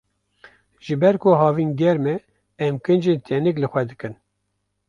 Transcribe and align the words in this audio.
Ji 0.85 0.95
ber 1.01 1.15
ku 1.21 1.29
havîn 1.41 1.71
germ 1.79 2.03
e, 2.13 2.15
em 2.65 2.75
kincên 2.85 3.19
tenik 3.27 3.57
li 3.61 3.67
xwe 3.71 3.81
dikin. 3.89 4.13